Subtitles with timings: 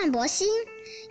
[0.00, 0.46] 段博新，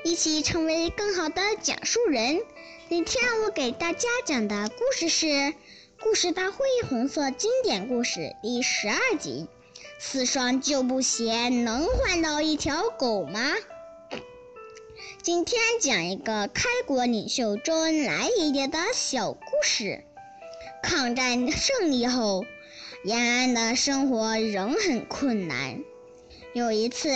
[0.05, 2.39] 一起成为更好的讲述人。
[2.87, 5.25] 今天我给大家讲的故事是
[6.01, 9.47] 《故事大会红色经典故事》第十二集：
[9.99, 13.55] 四双旧布鞋能换到一条狗吗？
[15.21, 20.05] 今天讲一个开国领袖周恩来爷爷的小故事。
[20.81, 22.45] 抗战胜利后，
[23.03, 25.83] 延安的生活仍很困难。
[26.53, 27.09] 有一次，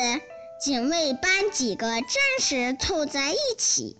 [0.61, 3.97] 警卫班几个战士凑在一起。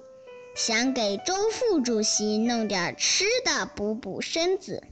[0.54, 4.84] 想给周副主席弄点吃的补补身子，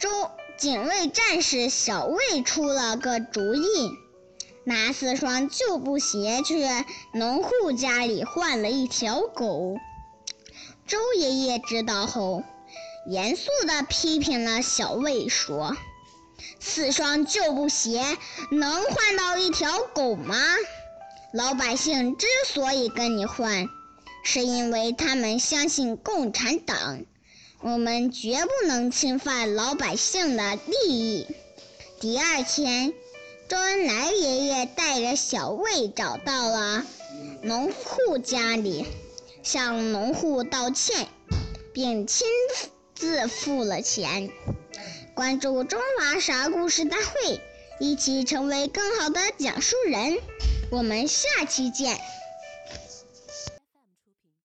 [0.00, 0.08] 周
[0.58, 3.92] 警卫战士小魏出了个主意，
[4.64, 6.64] 拿四双旧布鞋去
[7.12, 9.76] 农户家里换了一条狗。
[10.86, 12.42] 周爷爷知道后，
[13.06, 15.76] 严肃地批评了小魏，说
[16.60, 18.04] ：“四双旧布鞋
[18.50, 20.36] 能换到一条狗吗？
[21.32, 23.68] 老百姓之所以跟你换。”
[24.28, 27.04] 是因为他们相信共产党，
[27.60, 31.28] 我们绝不能侵犯老百姓的利益。
[32.00, 32.92] 第二天，
[33.48, 36.84] 周恩来爷爷带着小魏找到了
[37.42, 38.84] 农户家里，
[39.44, 41.06] 向农户道歉，
[41.72, 42.26] 并亲
[42.96, 44.28] 自付了钱。
[45.16, 47.40] 关注中华啥故事大会，
[47.80, 50.18] 一起成为更好的讲述人。
[50.70, 51.98] 我们下期见。